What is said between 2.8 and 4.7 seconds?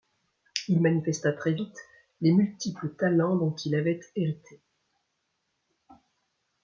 talents dont il avait hérité.